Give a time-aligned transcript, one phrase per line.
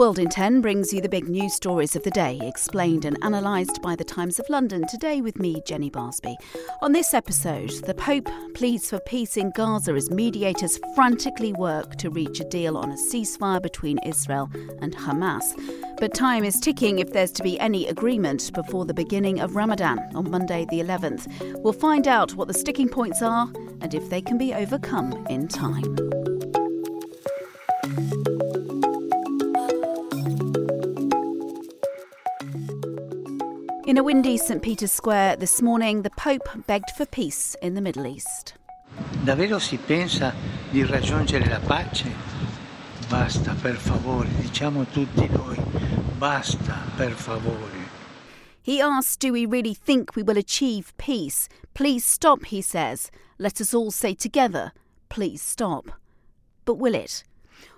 [0.00, 3.82] World in 10 brings you the big news stories of the day, explained and analysed
[3.82, 4.86] by the Times of London.
[4.88, 6.36] Today, with me, Jenny Barsby.
[6.80, 12.08] On this episode, the Pope pleads for peace in Gaza as mediators frantically work to
[12.08, 15.52] reach a deal on a ceasefire between Israel and Hamas.
[15.98, 19.98] But time is ticking if there's to be any agreement before the beginning of Ramadan
[20.14, 21.60] on Monday, the 11th.
[21.62, 25.46] We'll find out what the sticking points are and if they can be overcome in
[25.46, 26.19] time.
[33.90, 34.62] In a windy St.
[34.62, 38.54] Peter's Square this morning, the Pope begged for peace in the Middle East.
[39.24, 40.32] Davvero si pensa
[40.70, 42.08] di raggiungere la pace?
[43.08, 45.60] Basta, per favore, diciamo tutti noi,
[46.16, 47.88] basta, per favore.
[48.62, 51.48] He asks, Do we really think we will achieve peace?
[51.74, 53.10] Please stop, he says.
[53.38, 54.70] Let us all say together,
[55.08, 55.90] Please stop.
[56.64, 57.24] But will it?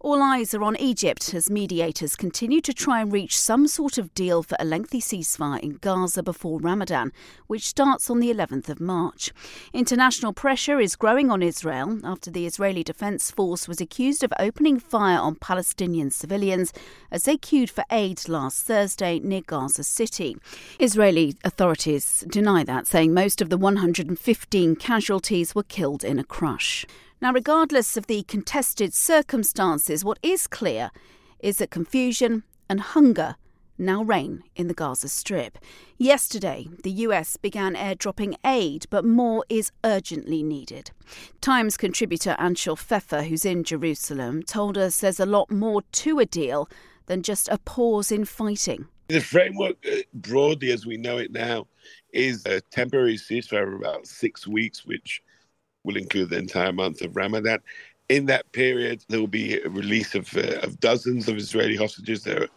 [0.00, 4.14] All eyes are on Egypt as mediators continue to try and reach some sort of
[4.14, 7.12] deal for a lengthy ceasefire in Gaza before Ramadan,
[7.48, 9.32] which starts on the 11th of March.
[9.72, 14.78] International pressure is growing on Israel after the Israeli Defense Force was accused of opening
[14.78, 16.72] fire on Palestinian civilians
[17.10, 20.36] as they queued for aid last Thursday near Gaza City.
[20.78, 26.86] Israeli authorities deny that, saying most of the 115 casualties were killed in a crush.
[27.20, 30.90] Now, regardless of the contested circumstances, what is clear
[31.40, 33.34] is that confusion and hunger
[33.76, 35.58] now reign in the Gaza Strip.
[35.96, 40.92] Yesterday, the US began airdropping aid, but more is urgently needed.
[41.40, 46.26] Times contributor Anshel Pfeffer, who's in Jerusalem, told us there's a lot more to a
[46.26, 46.68] deal
[47.06, 48.86] than just a pause in fighting.
[49.08, 51.66] The framework, uh, broadly as we know it now,
[52.12, 55.22] is a temporary ceasefire of about six weeks, which
[55.88, 57.60] will include the entire month of Ramadan.
[58.10, 62.22] In that period, there will be a release of, uh, of dozens of Israeli hostages.
[62.22, 62.48] There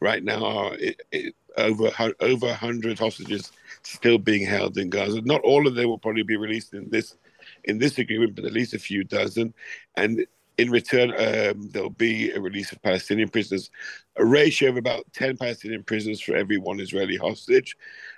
[0.00, 1.90] right now are it, it, over
[2.20, 5.20] over 100 hostages still being held in Gaza.
[5.22, 7.16] Not all of them will probably be released in this
[7.64, 9.54] in this agreement, but at least a few dozen.
[9.96, 10.26] And
[10.58, 13.70] in return, um, there'll be a release of Palestinian prisoners,
[14.16, 17.76] a ratio of about 10 Palestinian prisoners for every one Israeli hostage.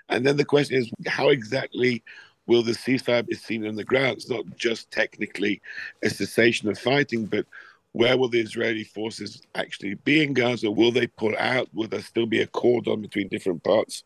[0.09, 2.03] And then the question is, how exactly
[2.47, 4.19] will the ceasefire be seen on the ground?
[4.19, 5.60] It's not just technically
[6.03, 7.47] a cessation of fighting, but
[7.93, 10.71] where will the Israeli forces actually be in Gaza?
[10.71, 11.69] Will they pull out?
[11.72, 14.03] Will there still be a cordon between different parts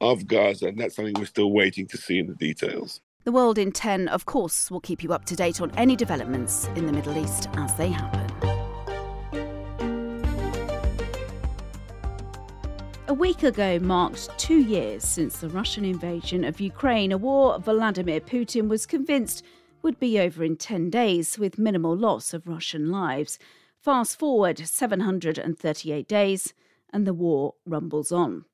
[0.00, 0.68] of Gaza?
[0.68, 3.00] And that's something we're still waiting to see in the details.
[3.24, 6.68] The World in 10, of course, will keep you up to date on any developments
[6.76, 8.29] in the Middle East as they happen.
[13.10, 18.20] A week ago marked two years since the Russian invasion of Ukraine, a war Vladimir
[18.20, 19.44] Putin was convinced
[19.82, 23.36] would be over in 10 days with minimal loss of Russian lives.
[23.80, 26.54] Fast forward 738 days,
[26.92, 28.44] and the war rumbles on.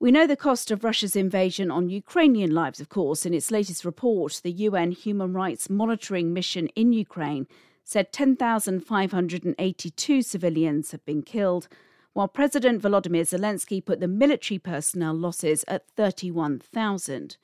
[0.00, 3.26] We know the cost of Russia's invasion on Ukrainian lives, of course.
[3.26, 7.46] In its latest report, the UN Human Rights Monitoring Mission in Ukraine
[7.84, 11.68] said 10,582 civilians have been killed
[12.12, 17.36] while President Volodymyr Zelensky put the military personnel losses at 31,000.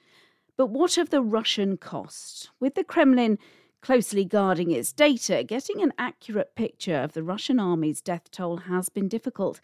[0.56, 2.50] But what of the Russian cost?
[2.60, 3.38] With the Kremlin
[3.80, 8.88] closely guarding its data, getting an accurate picture of the Russian army's death toll has
[8.88, 9.60] been difficult.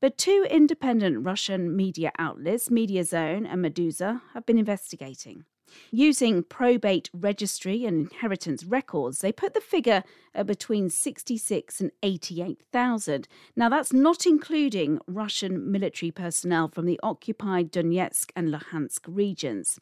[0.00, 5.44] But two independent Russian media outlets, Mediazona and Meduza, have been investigating.
[5.90, 10.04] Using probate registry and inheritance records, they put the figure
[10.34, 13.28] at between 66 and 88,000.
[13.54, 19.80] Now, that's not including Russian military personnel from the occupied Donetsk and Luhansk regions.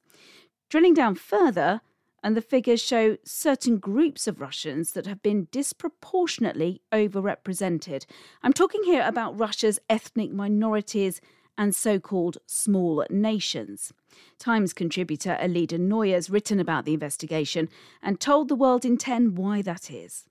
[0.70, 1.81] Drilling down further,
[2.25, 8.06] and the figures show certain groups of Russians that have been disproportionately overrepresented.
[8.42, 11.20] I'm talking here about Russia's ethnic minorities
[11.56, 13.92] and so called small nations.
[14.38, 17.68] Times contributor Aliide Naylor has written about the investigation
[18.02, 20.24] and told the World in 10 why that is.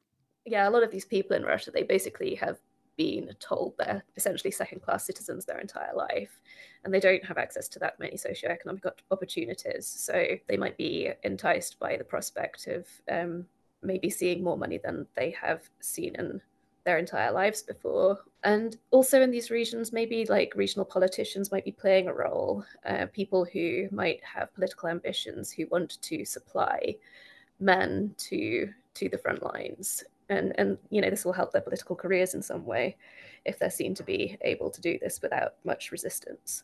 [0.46, 2.60] Yeah, a lot of these people in Russia, they basically have
[2.98, 6.40] been told they're essentially second class citizens their entire life
[6.84, 9.88] and they don't have access to that many socioeconomic opportunities.
[9.88, 13.46] So they might be enticed by the prospect of um,
[13.82, 16.42] maybe seeing more money than they have seen in
[16.84, 18.20] their entire lives before.
[18.44, 23.06] And also in these regions, maybe like regional politicians might be playing a role, uh,
[23.14, 26.96] people who might have political ambitions who want to supply
[27.60, 30.04] men to to the front lines.
[30.30, 32.98] And and you know this will help their political careers in some way
[33.46, 36.64] if they're seen to be able to do this without much resistance.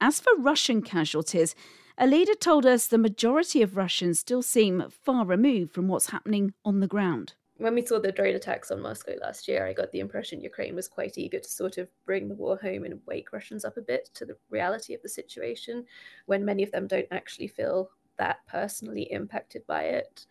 [0.00, 1.54] As for Russian casualties,
[1.98, 6.80] Aliide told us the majority of Russians still seem far removed from what's happening on
[6.80, 10.00] the ground when we saw the drone attacks on Moscow last year, I got the
[10.00, 13.64] impression Ukraine was quite eager to sort of bring the war home and wake Russians
[13.64, 15.84] up a bit to the reality of the situation,
[16.26, 20.26] when many of them don't actually feel that personally impacted by it.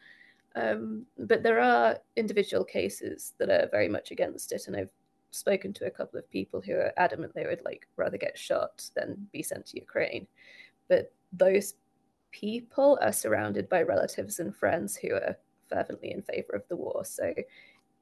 [0.56, 4.90] Um, but there are individual cases that are very much against it, and I've
[5.32, 8.88] spoken to a couple of people who are adamant they would like rather get shot
[8.96, 10.28] than be sent to Ukraine.
[10.88, 11.74] But those
[12.32, 15.36] people are surrounded by relatives and friends who are
[15.70, 17.04] fervently in favor of the war.
[17.06, 17.34] So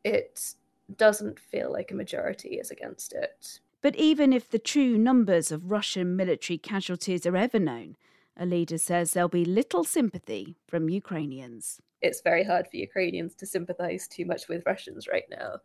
[0.03, 0.55] it
[0.97, 3.59] doesn't feel like a majority is against it.
[3.81, 7.97] But even if the true numbers of Russian military casualties are ever known,
[8.37, 11.81] Aliide says there'll be little sympathy from Ukrainians.
[12.01, 15.57] It's very hard for Ukrainians to sympathize too much with Russians right now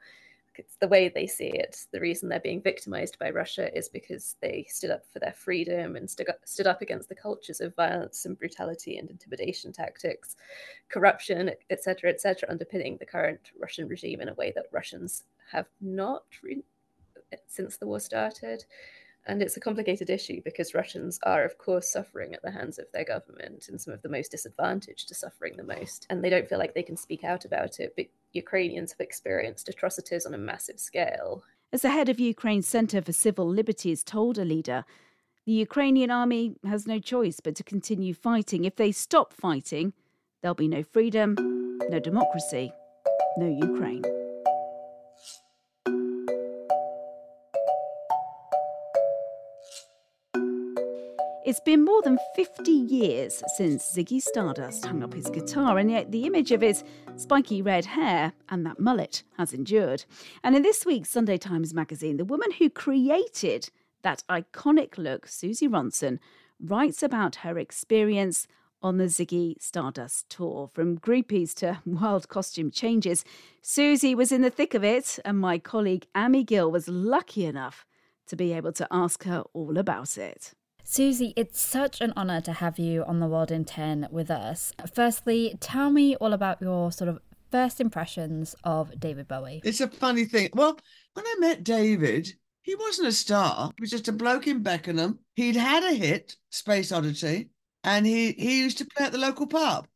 [0.58, 1.86] it's the way they see it.
[1.92, 5.94] The reason they're being victimized by Russia is because they stood up for their freedom
[5.94, 10.36] and stood up, stood up against the cultures of violence and brutality and intimidation tactics,
[10.88, 15.22] corruption, etc., etc., underpinning the current Russian regime in a way that Russians
[15.52, 16.64] have not re-
[17.46, 18.64] since the war started.
[19.26, 22.86] And it's a complicated issue because Russians are, of course, suffering at the hands of
[22.92, 26.06] their government, and some of the most disadvantaged are suffering the most.
[26.10, 27.94] And they don't feel like they can speak out about it.
[28.32, 31.42] Ukrainians have experienced atrocities on a massive scale.
[31.72, 34.84] As the head of Ukraine's Centre for Civil Liberties told Aliide,
[35.46, 38.64] the Ukrainian army has no choice but to continue fighting.
[38.64, 39.92] If they stop fighting,
[40.40, 41.36] there'll be no freedom,
[41.88, 42.72] no democracy,
[43.38, 44.02] no Ukraine.
[51.48, 56.12] It's been more than 50 years since Ziggy Stardust hung up his guitar, and yet
[56.12, 56.84] the image of his
[57.16, 60.04] spiky red hair and that mullet has endured.
[60.44, 63.70] And in this week's Sunday Times magazine, the woman who created
[64.02, 66.18] that iconic look, Suzi Ronson,
[66.60, 68.46] writes about her experience
[68.82, 70.68] on the Ziggy Stardust tour.
[70.74, 73.24] From groupies to wild costume changes,
[73.62, 77.86] Suzi was in the thick of it, and my colleague Amy Gill was lucky enough
[78.26, 80.52] to be able to ask her all about it.
[80.88, 84.72] Suzi, it's such an honour to have you on the World in 10 with us.
[84.94, 87.18] Firstly, tell me all about your sort of
[87.50, 89.60] first impressions of David Bowie.
[89.64, 90.48] It's a funny thing.
[90.54, 90.78] Well,
[91.12, 92.32] when I met David,
[92.62, 93.70] he wasn't a star.
[93.76, 95.18] He was just a bloke in Beckenham.
[95.34, 97.50] He'd had a hit, Space Oddity,
[97.84, 99.86] and he, he used to play at the local pub.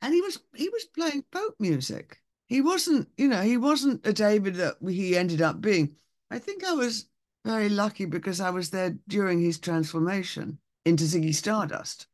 [0.00, 2.18] And he was he was playing folk music.
[2.46, 5.96] He wasn't, you know, he wasn't a David that he ended up being.
[6.30, 7.08] I think I was
[7.46, 12.06] very lucky because I was there during his transformation into Ziggy Stardust.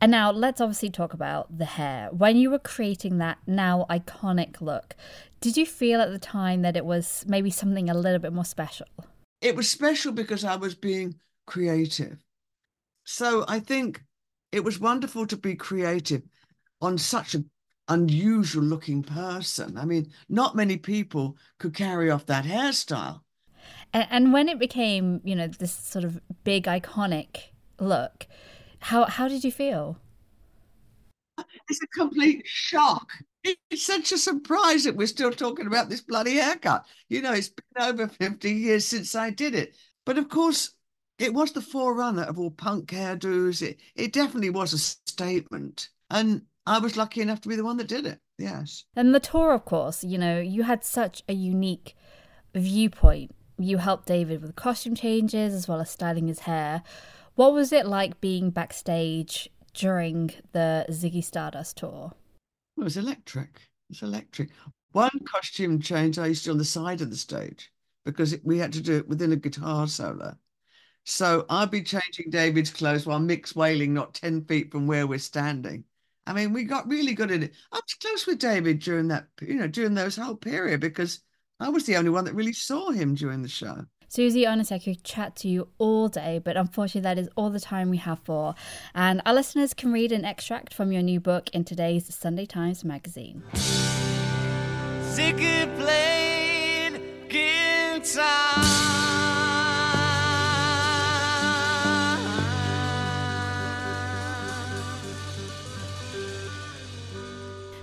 [0.00, 2.08] And now let's obviously talk about the hair.
[2.12, 4.94] When you were creating that now iconic look,
[5.40, 8.44] did you feel at the time that it was maybe something a little bit more
[8.44, 8.86] special?
[9.40, 11.14] It was special because I was being
[11.46, 12.18] creative.
[13.04, 14.02] So I think
[14.52, 16.22] it was wonderful to be creative
[16.80, 17.50] on such an
[17.88, 19.78] unusual looking person.
[19.78, 23.20] I mean, not many people could carry off that hairstyle.
[23.92, 28.26] And, and when it became, you know, this sort of big iconic look,
[28.80, 29.98] how how did you feel?
[31.68, 33.08] It's a complete shock.
[33.42, 36.86] It's such a surprise that we're still talking about this bloody haircut.
[37.08, 39.74] You know, it's been over 50 years since I did it.
[40.06, 40.70] But of course,
[41.18, 43.62] it was the forerunner of all punk hairdos.
[43.62, 45.90] It, it definitely was a statement.
[46.10, 48.20] And I was lucky enough to be the one that did it.
[48.38, 48.84] Yes.
[48.96, 51.96] And the tour, of course, you know, you had such a unique
[52.54, 56.82] viewpoint you helped David with costume changes as well as styling his hair.
[57.34, 62.12] What was it like being backstage during the Ziggy Stardust tour?
[62.76, 63.56] It was electric.
[63.56, 64.50] It was electric.
[64.92, 67.72] One costume change I used to do on the side of the stage
[68.04, 70.36] because we had to do it within a guitar solo.
[71.04, 75.18] So I'd be changing David's clothes while Mick's wailing not 10 feet from where we're
[75.18, 75.84] standing.
[76.26, 77.52] I mean, we got really good at it.
[77.70, 81.20] I was close with David during that, you know, during those whole period because
[81.60, 83.86] I was the only one that really saw him during the show.
[84.08, 87.60] Suzi, honestly, I could chat to you all day, but unfortunately, that is all the
[87.60, 88.54] time we have for.
[88.94, 92.84] And our listeners can read an extract from your new book in today's Sunday Times
[92.84, 93.42] magazine.
[95.14, 98.73] Ziggy played guitar.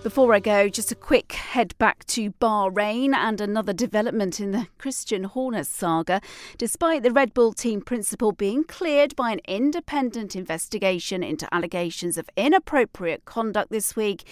[0.03, 4.67] Before I go, just a quick head back to Bahrain and another development in the
[4.79, 6.21] Christian Horner saga.
[6.57, 12.27] Despite the Red Bull team principal being cleared by an independent investigation into allegations of
[12.35, 14.23] inappropriate conduct this week,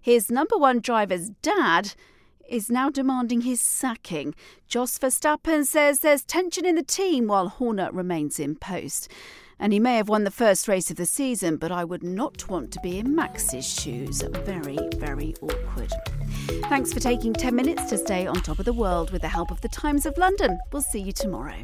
[0.00, 1.94] his number one driver's dad
[2.48, 4.34] is now demanding his sacking.
[4.68, 9.10] Jos Verstappen says there's tension in the team while Horner remains in post
[9.58, 12.48] and he may have won the first race of the season, but I would not
[12.48, 14.22] want to be in Max's shoes.
[14.44, 15.92] Very, very awkward.
[16.68, 19.50] Thanks for taking 10 minutes to stay on top of the world with the help
[19.50, 20.58] of the Times of London.
[20.72, 21.58] We'll see you tomorrow.